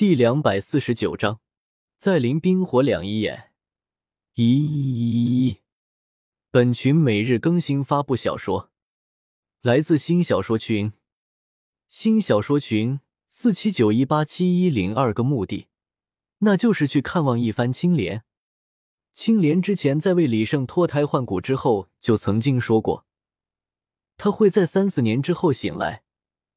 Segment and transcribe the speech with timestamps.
[0.00, 1.40] 第两百四十九章，
[1.98, 3.52] 再临冰火两仪眼。
[4.34, 5.58] 咦咦咦，
[6.50, 8.70] 本群每日更新发布小说，
[9.60, 10.94] 来自新小说群。
[11.86, 15.68] 新小说群四七九一八七一零二个目的，
[16.38, 18.24] 那就是去看望一番青莲。
[19.12, 23.04] 青莲之前在为李胜脱胎换骨之后，就曾经说过，
[24.16, 26.04] 他会在三四年之后醒来，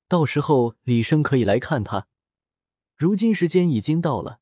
[0.08, 2.08] 到时候李胜可以来看他。
[3.04, 4.40] 如今时间已经到了，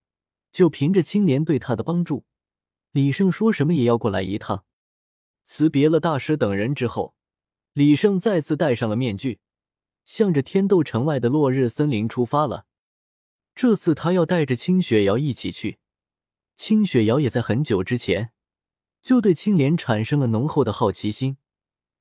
[0.52, 2.26] 就凭着青莲对他的帮助，
[2.92, 4.66] 李胜说什么也要过来一趟。
[5.44, 7.16] 辞别了大师等人之后，
[7.74, 9.40] 李胜再次戴上了面具，
[10.06, 12.68] 向着天斗城外的落日森林出发了。
[13.56, 15.80] 这次他要带着清雪瑶一起去。
[16.56, 18.30] 清雪瑶也在很久之前
[19.02, 21.38] 就对青莲产生了浓厚的好奇心，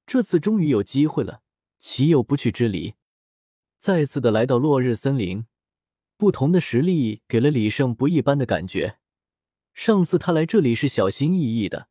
[0.07, 1.41] 这次终于有机会了，
[1.79, 2.97] 岂有不去之理？
[3.79, 5.47] 再次的来到落日森林。
[6.21, 8.99] 不同的实力给了李胜不一般的感觉。
[9.73, 11.89] 上次他来这里是小心翼翼的，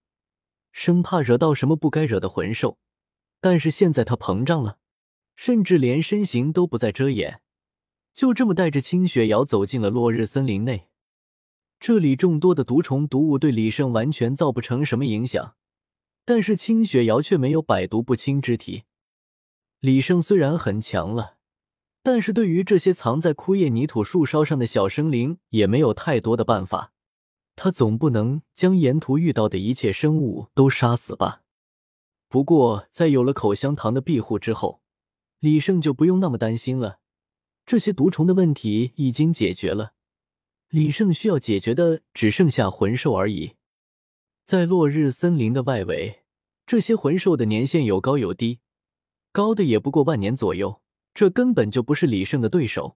[0.72, 2.78] 生怕惹到什么不该惹的魂兽，
[3.42, 4.78] 但是现在他膨胀了，
[5.36, 7.42] 甚至连身形都不再遮掩，
[8.14, 10.90] 就这么带着清雪瑶走进了落日森林内。
[11.80, 15.56] 这里众多的毒虫毒物对李胜完全造不成什么影响，
[16.24, 18.84] 但是清雪瑶却没有百毒不侵之体。
[19.80, 21.39] 李胜虽然很强了。
[22.02, 26.94] 但是对于这些藏在枯叶泥土树梢上的小生灵，也没有太多的办法。
[27.56, 31.42] 他总不能将沿途遇到的一切生物都杀死吧？
[32.30, 34.82] 不过，在有了口香糖的庇护之后，
[35.40, 37.00] 李胜就不用那么担心了。
[37.66, 39.92] 这些毒虫的问题已经解决了，
[40.70, 43.56] 李胜需要解决的只剩下魂兽而已。
[44.46, 46.22] 在落日森林的外围，
[46.66, 48.60] 这些魂兽的年限有高有低，
[49.32, 50.82] 高的也不过万年左右。
[51.20, 52.96] 这根本就不是李胜的对手，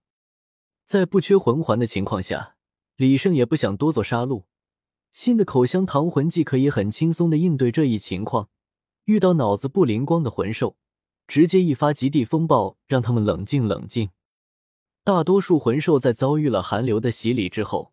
[0.86, 2.56] 在不缺魂环的情况下，
[2.96, 4.46] 李胜也不想多做杀戮。
[5.12, 8.48] 新的口香糖魂技可以很轻松的应对这一情况。
[9.04, 10.78] 遇到脑子不灵光的魂兽，
[11.28, 14.12] 直接一发极地风暴，让他们冷静冷静。
[15.04, 17.92] 大多数魂兽在遭遇了寒流的洗礼之后，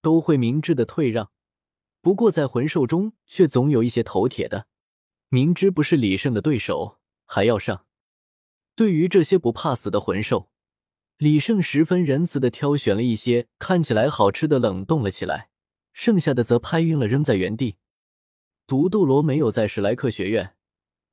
[0.00, 1.30] 都会明智的退让。
[2.00, 4.66] 不过在魂兽中，却总有一些头铁的，
[5.28, 7.84] 明知不是李胜的对手，还要上。
[8.78, 10.52] 对于这些不怕死的魂兽，
[11.16, 15.50] 李胜十分仁慈的挑选了一些看起来好吃的冷冻了起来，
[15.92, 17.78] 剩下的则拍晕了扔在原地。
[18.68, 20.54] 毒斗罗没有在史莱克学院，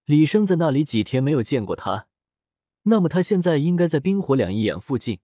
[0.05, 2.07] 李胜在那里几天没有见过他，
[2.83, 5.17] 那么他现在应该在冰火两仪眼附近。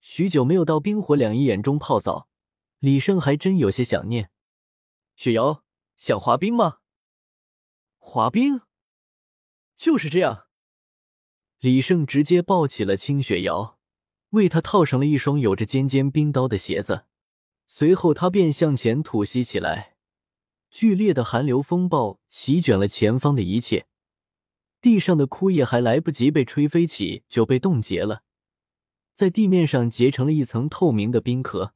[0.00, 2.28] 许久没有到冰火两仪眼中泡澡，
[2.78, 4.30] 李胜还真有些想念。
[5.16, 5.64] 雪瑶，
[5.96, 6.78] 想滑冰吗？
[7.98, 8.60] 滑冰，
[9.76, 10.43] 就是这样。
[11.64, 13.78] 李胜直接抱起了清雪瑶，
[14.32, 17.06] 为她套上了一双有着尖尖冰刀的鞋子。
[17.64, 19.96] 随后，他便向前吐息起来。
[20.70, 23.86] 剧烈的寒流风暴席卷了前方的一切，
[24.82, 28.24] 地上的枯叶还来不及被吹飞起，就被冻结了，
[29.14, 31.72] 在地面上结成了一层透明的冰壳。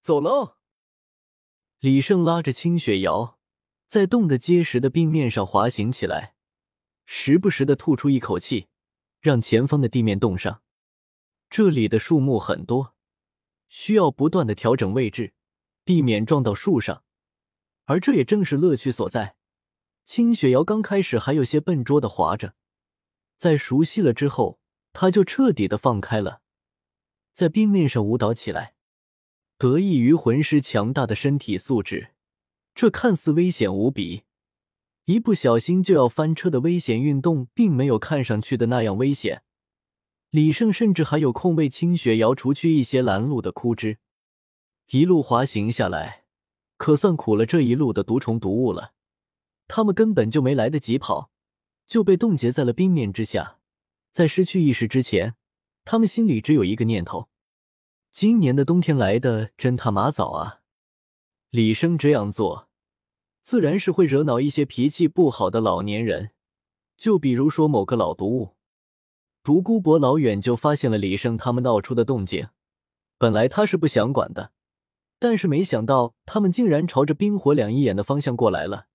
[0.00, 0.56] 走喽！
[1.80, 3.38] 李胜拉着清雪瑶，
[3.86, 6.36] 在冻得结实的冰面上滑行起来，
[7.04, 8.68] 时不时的吐出一口气。
[9.24, 10.60] 让前方的地面冻上。
[11.48, 12.94] 这里的树木很多，
[13.70, 15.32] 需要不断的调整位置，
[15.82, 17.04] 避免撞到树上。
[17.86, 19.36] 而这也正是乐趣所在。
[20.04, 22.54] 清雪瑶刚开始还有些笨拙的滑着，
[23.38, 24.60] 在熟悉了之后，
[24.92, 26.42] 他就彻底的放开了，
[27.32, 28.74] 在冰面上舞蹈起来。
[29.56, 32.10] 得益于魂师强大的身体素质，
[32.74, 34.24] 这看似危险无比。
[35.06, 39.42] 一不小心就要翻车的危险运动，并没有看上去的那样危险。
[40.30, 43.98] 李胜甚至还有空为清雪瑶除去一些拦路的枯枝。
[44.90, 46.24] 一路滑行下来，
[46.78, 48.94] 可算苦了这一路的毒虫毒物了。
[49.68, 51.30] 他们根本就没来得及跑，
[51.86, 53.58] 就被冻结在了冰面之下。
[54.10, 55.34] 在失去意识之前，
[55.84, 57.28] 他们心里只有一个念头：
[58.10, 60.60] 今年的冬天来的真他妈早啊！
[61.50, 62.68] 李生这样做。
[63.44, 66.30] 自然是会惹恼一些脾气不好的老年人，
[66.96, 68.56] 就比如说某个老毒物。
[69.42, 72.48] 独孤博老远就发现了李胜他们闹出的动静，
[73.18, 74.52] 本来他是不想管的，
[75.18, 78.86] 但是没想到他们竟然朝着冰火两仪眼的方向过来了，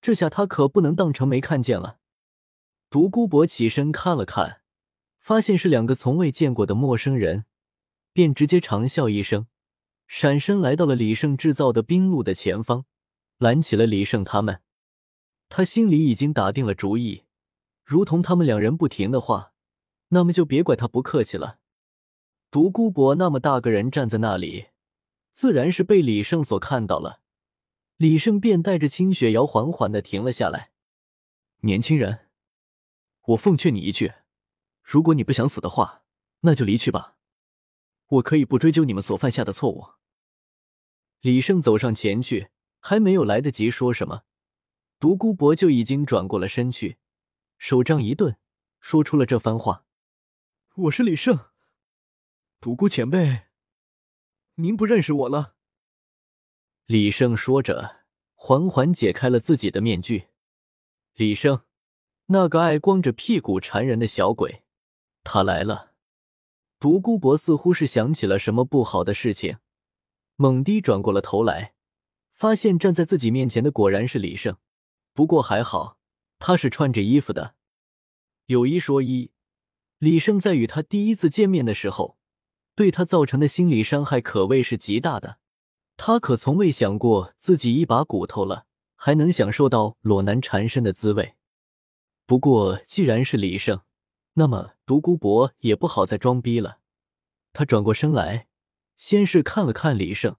[0.00, 1.98] 这下他可不能当成没看见了。
[2.88, 4.60] 独孤博起身看了看，
[5.18, 7.44] 发现是两个从未见过的陌生人，
[8.12, 9.48] 便直接长笑一声，
[10.06, 12.84] 闪身来到了李胜制造的冰路的前方。
[13.40, 14.60] 拦起了李胜他们，
[15.48, 17.24] 他心里已经打定了主意，
[17.82, 19.54] 如同他们两人不停的话，
[20.08, 21.58] 那么就别怪他不客气了。
[22.50, 24.66] 独孤博那么大个人站在那里，
[25.32, 27.22] 自然是被李胜所看到了。
[27.96, 30.72] 李胜便带着清雪瑶缓缓的停了下来。
[31.60, 32.28] 年轻人，
[33.28, 34.12] 我奉劝你一句，
[34.82, 36.02] 如果你不想死的话，
[36.40, 37.16] 那就离去吧。
[38.08, 39.86] 我可以不追究你们所犯下的错误。
[41.22, 44.24] 李胜走上前去，还没有来得及说什么，
[44.98, 46.98] 独孤博就已经转过了身去，
[47.58, 48.36] 手杖一顿，
[48.80, 49.84] 说出了这番话
[50.74, 51.38] ：“我是李胜，
[52.60, 53.42] 独孤前辈，
[54.56, 55.54] 您不认识我了。”
[56.86, 58.04] 李胜说着，
[58.34, 60.28] 缓缓解开了自己的面具。
[61.14, 61.62] 李胜，
[62.26, 64.64] 那个爱光着屁股缠人的小鬼，
[65.22, 65.92] 他来了。
[66.78, 69.58] 独孤博似乎是想起了什么不好的事情，
[70.36, 71.74] 猛地转过了头来，
[72.40, 74.56] 发现站在自己面前的果然是李胜。
[75.12, 75.98] 不过还好，
[76.38, 77.54] 他是穿着衣服的。
[78.46, 79.30] 有一说一，
[79.98, 82.16] 李胜在与他第一次见面的时候，
[82.74, 85.36] 对他造成的心理伤害可谓是极大的。
[85.98, 88.64] 他可从未想过自己一把骨头了，
[88.96, 91.34] 还能享受到裸男缠身的滋味。
[92.24, 93.82] 不过既然是李胜。
[94.34, 96.78] 那么独孤博也不好再装逼了，
[97.52, 98.46] 他转过身来，
[98.96, 100.36] 先是看了看李胜，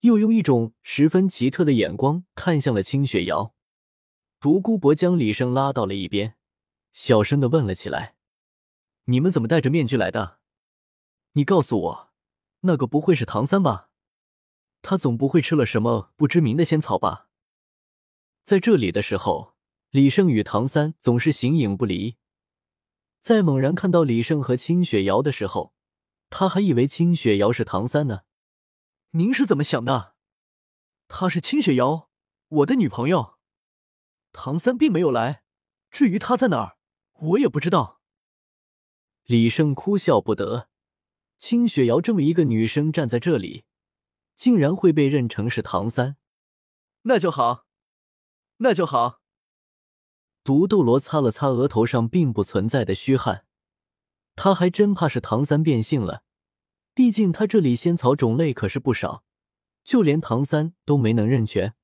[0.00, 3.54] 又用一种十分奇特的眼光看向了清雪瑶。
[4.40, 6.36] 独孤博将李胜拉到了一边，
[6.92, 8.16] 小声的问了起来
[9.04, 10.38] ：“你们怎么戴着面具来的？
[11.32, 12.10] 你告诉我，
[12.60, 13.90] 那个不会是唐三吧？
[14.80, 17.28] 他总不会吃了什么不知名的仙草吧？”
[18.42, 19.54] 在这里的时候，
[19.90, 22.16] 李胜与唐三总是形影不离。
[23.20, 25.74] 在猛然看到李胜和清雪瑶的时候，
[26.30, 28.22] 他还以为清雪瑶是唐三呢。
[29.12, 30.14] 您是怎么想的？
[31.08, 32.08] 她是清雪瑶，
[32.48, 33.38] 我的女朋友。
[34.32, 35.42] 唐三并没有来，
[35.90, 36.76] 至于他在哪儿，
[37.14, 38.00] 我也不知道。
[39.24, 40.68] 李胜哭笑不得，
[41.36, 43.64] 清雪瑶这么一个女生站在这里，
[44.36, 46.16] 竟然会被认成是唐三，
[47.02, 47.66] 那就好，
[48.58, 49.20] 那就好。
[50.44, 53.44] 独斗罗擦了擦额头上并不存在的虚汗，
[54.36, 56.22] 他还真怕是唐三变性了。
[57.00, 59.24] 毕竟他这里仙草种类可是不少，
[59.82, 61.74] 就连唐三都没能认全。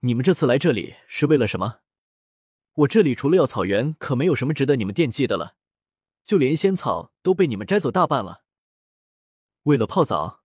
[0.00, 1.80] 你们这次来这里是为了什么？
[2.74, 5.56] 我这里除了药草园，可没有什么值得你们惦记的了，
[6.22, 8.44] 就连仙草都被你们摘走大半了。
[9.62, 10.42] 为了泡澡。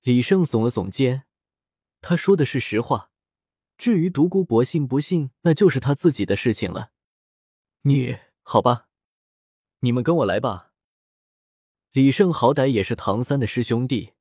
[0.00, 1.24] 李胜耸了耸肩，
[2.00, 3.10] 他说的是实话。
[3.76, 6.92] 至于独孤博信不信，那就是他自己的事情了。
[7.82, 8.88] 你好吧，
[9.80, 10.71] 你们跟我来吧。
[11.92, 14.14] 李胜好歹也是唐三的师兄弟，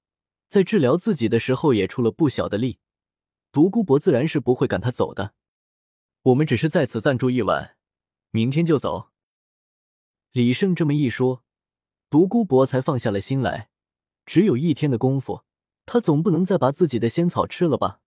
[0.50, 2.80] 在治疗自己的时候也出了不小的力，
[3.54, 5.34] 独孤博自然是不会赶他走的。
[6.24, 7.78] 我们只是在此暂住一晚，
[8.32, 9.12] 明天就走。
[10.34, 11.46] 李胜这么一说，
[12.10, 13.70] 独孤博才放下了心来。
[14.26, 15.46] 只有一天的功夫，
[15.86, 18.02] 他总不能再把自己的仙草吃了吧？